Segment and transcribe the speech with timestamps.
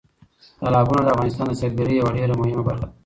[0.59, 2.89] تالابونه د افغانستان د سیلګرۍ یوه ډېره مهمه برخه ده.